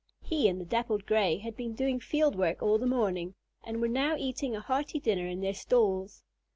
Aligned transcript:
He 0.23 0.47
and 0.47 0.59
the 0.59 0.65
Dappled 0.65 1.05
Gray 1.05 1.37
had 1.37 1.55
been 1.55 1.75
doing 1.75 1.99
field 1.99 2.35
work 2.35 2.63
all 2.63 2.79
the 2.79 2.87
morning, 2.87 3.35
and 3.63 3.79
were 3.79 3.87
now 3.87 4.15
eating 4.17 4.55
a 4.55 4.59
hearty 4.59 4.99
dinner 4.99 5.27
in 5.27 5.41
their 5.41 5.53
stalls. 5.53 6.23